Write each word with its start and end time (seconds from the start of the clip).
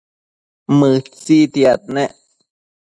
Mëtsitiad 0.79 1.81
nec 1.93 2.15